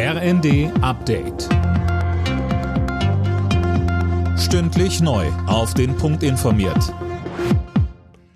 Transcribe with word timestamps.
RND 0.00 0.70
Update. 0.80 1.48
Stündlich 4.38 5.00
neu. 5.00 5.26
Auf 5.48 5.74
den 5.74 5.96
Punkt 5.96 6.22
informiert. 6.22 6.94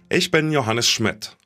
Ich 0.08 0.32
bin 0.32 0.50
Johannes 0.50 0.88
Schmidt. 0.88 1.36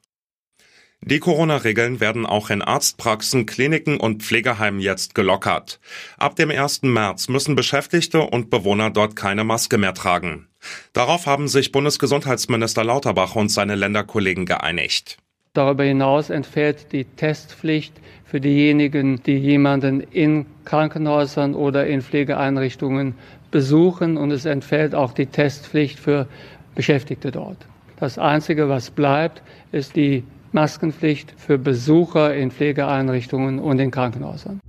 Die 1.03 1.19
Corona-Regeln 1.19 2.01
werden 2.01 2.25
auch 2.25 2.49
in 2.49 2.63
Arztpraxen, 2.63 3.45
Kliniken 3.45 4.01
und 4.01 4.23
Pflegeheimen 4.23 4.81
jetzt 4.81 5.15
gelockert. 5.15 5.81
Ab 6.17 6.35
dem 6.35 6.51
1. 6.51 6.85
März 6.85 7.29
müssen 7.29 7.55
Beschäftigte 7.55 8.23
und 8.23 8.49
Bewohner 8.49 8.89
dort 8.89 9.17
keine 9.17 9.45
Maske 9.45 9.77
mehr 9.77 9.93
tragen. 9.93 10.49
Darauf 10.95 11.27
haben 11.27 11.47
sich 11.47 11.73
Bundesgesundheitsminister 11.73 12.85
Lauterbach 12.85 13.37
und 13.37 13.51
seine 13.51 13.75
Länderkollegen 13.75 14.47
geeinigt. 14.47 15.19
Darüber 15.57 15.85
hinaus 15.85 16.29
entfällt 16.29 16.93
die 16.93 17.05
Testpflicht 17.05 17.95
für 18.25 18.41
diejenigen, 18.41 19.23
die 19.23 19.39
jemanden 19.39 20.01
in 20.01 20.45
Krankenhäusern 20.67 21.55
oder 21.55 21.87
in 21.87 22.03
Pflegeeinrichtungen 22.03 23.15
besuchen 23.51 24.19
und 24.19 24.33
es 24.33 24.45
entfällt 24.45 24.95
auch 24.95 25.13
die 25.15 25.25
Testpflicht 25.25 25.99
für 25.99 26.27
Beschäftigte 26.75 27.31
dort. 27.31 27.57
Das 27.99 28.19
Einzige, 28.19 28.69
was 28.69 28.91
bleibt, 28.91 29.43
ist 29.73 29.97
die 29.97 30.25
Maskenpflicht 30.53 31.33
für 31.39 31.57
Besucher 31.57 32.35
in 32.35 32.51
Pflegeeinrichtungen 32.51 33.59
und 33.59 33.79
in 33.79 33.91
Krankenhäusern. 33.91 34.61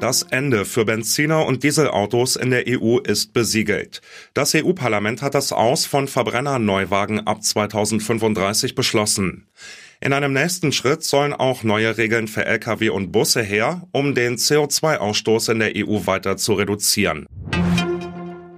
Das 0.00 0.22
Ende 0.22 0.64
für 0.64 0.84
Benziner 0.84 1.44
und 1.44 1.64
Dieselautos 1.64 2.36
in 2.36 2.50
der 2.50 2.64
EU 2.68 2.98
ist 2.98 3.32
besiegelt. 3.32 4.00
Das 4.32 4.54
EU-Parlament 4.54 5.22
hat 5.22 5.34
das 5.34 5.50
Aus 5.52 5.86
von 5.86 6.06
Verbrennerneuwagen 6.06 7.26
ab 7.26 7.42
2035 7.42 8.76
beschlossen. 8.76 9.48
In 10.00 10.12
einem 10.12 10.32
nächsten 10.32 10.70
Schritt 10.70 11.02
sollen 11.02 11.32
auch 11.32 11.64
neue 11.64 11.98
Regeln 11.98 12.28
für 12.28 12.46
Lkw 12.46 12.90
und 12.90 13.10
Busse 13.10 13.42
her, 13.42 13.88
um 13.90 14.14
den 14.14 14.36
CO2-Ausstoß 14.36 15.50
in 15.50 15.58
der 15.58 15.72
EU 15.74 16.06
weiter 16.06 16.36
zu 16.36 16.52
reduzieren. 16.52 17.26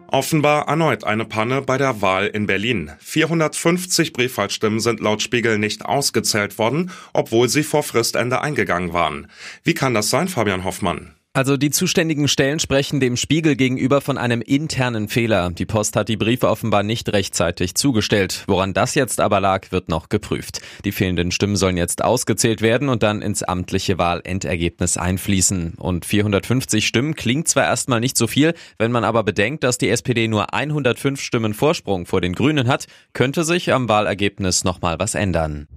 Offenbar 0.08 0.68
erneut 0.68 1.04
eine 1.04 1.24
Panne 1.24 1.62
bei 1.62 1.78
der 1.78 2.02
Wahl 2.02 2.26
in 2.26 2.46
Berlin. 2.46 2.90
450 2.98 4.12
Briefwahlstimmen 4.12 4.80
sind 4.80 5.00
laut 5.00 5.22
Spiegel 5.22 5.56
nicht 5.56 5.86
ausgezählt 5.86 6.58
worden, 6.58 6.90
obwohl 7.14 7.48
sie 7.48 7.62
vor 7.62 7.82
Fristende 7.82 8.42
eingegangen 8.42 8.92
waren. 8.92 9.28
Wie 9.64 9.72
kann 9.72 9.94
das 9.94 10.10
sein, 10.10 10.28
Fabian 10.28 10.64
Hoffmann? 10.64 11.14
Also 11.32 11.56
die 11.56 11.70
zuständigen 11.70 12.26
Stellen 12.26 12.58
sprechen 12.58 12.98
dem 12.98 13.16
Spiegel 13.16 13.54
gegenüber 13.54 14.00
von 14.00 14.18
einem 14.18 14.42
internen 14.42 15.08
Fehler. 15.08 15.50
Die 15.50 15.64
Post 15.64 15.94
hat 15.94 16.08
die 16.08 16.16
Briefe 16.16 16.48
offenbar 16.48 16.82
nicht 16.82 17.08
rechtzeitig 17.12 17.76
zugestellt. 17.76 18.42
Woran 18.48 18.74
das 18.74 18.96
jetzt 18.96 19.20
aber 19.20 19.38
lag, 19.38 19.70
wird 19.70 19.88
noch 19.88 20.08
geprüft. 20.08 20.60
Die 20.84 20.90
fehlenden 20.90 21.30
Stimmen 21.30 21.54
sollen 21.54 21.76
jetzt 21.76 22.02
ausgezählt 22.02 22.62
werden 22.62 22.88
und 22.88 23.04
dann 23.04 23.22
ins 23.22 23.44
amtliche 23.44 23.96
Wahlendergebnis 23.96 24.96
einfließen. 24.96 25.74
Und 25.76 26.04
450 26.04 26.84
Stimmen 26.84 27.14
klingt 27.14 27.46
zwar 27.46 27.62
erstmal 27.62 28.00
nicht 28.00 28.16
so 28.16 28.26
viel, 28.26 28.52
wenn 28.78 28.90
man 28.90 29.04
aber 29.04 29.22
bedenkt, 29.22 29.62
dass 29.62 29.78
die 29.78 29.88
SPD 29.88 30.26
nur 30.26 30.52
105 30.52 31.20
Stimmen 31.20 31.54
Vorsprung 31.54 32.06
vor 32.06 32.20
den 32.20 32.32
Grünen 32.32 32.66
hat, 32.66 32.88
könnte 33.12 33.44
sich 33.44 33.72
am 33.72 33.88
Wahlergebnis 33.88 34.64
nochmal 34.64 34.98
was 34.98 35.14
ändern. 35.14 35.68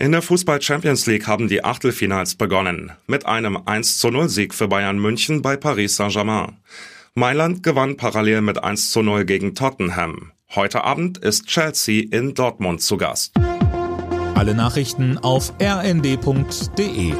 In 0.00 0.12
der 0.12 0.22
Fußball 0.22 0.62
Champions 0.62 1.06
League 1.06 1.26
haben 1.26 1.48
die 1.48 1.64
Achtelfinals 1.64 2.36
begonnen. 2.36 2.92
Mit 3.08 3.26
einem 3.26 3.58
1 3.66 3.98
zu 3.98 4.10
0 4.10 4.28
Sieg 4.28 4.54
für 4.54 4.68
Bayern 4.68 5.00
München 5.00 5.42
bei 5.42 5.56
Paris 5.56 5.96
Saint-Germain. 5.96 6.58
Mailand 7.14 7.64
gewann 7.64 7.96
parallel 7.96 8.42
mit 8.42 8.62
1 8.62 8.92
zu 8.92 9.02
0 9.02 9.24
gegen 9.24 9.56
Tottenham. 9.56 10.30
Heute 10.54 10.84
Abend 10.84 11.18
ist 11.18 11.46
Chelsea 11.46 12.04
in 12.12 12.34
Dortmund 12.34 12.80
zu 12.80 12.96
Gast. 12.96 13.32
Alle 14.36 14.54
Nachrichten 14.54 15.18
auf 15.18 15.52
rnd.de 15.60 17.14